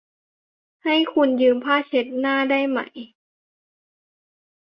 [0.83, 2.79] ให้คุณยืมผ้าเช็ดหน้าได้ไหม?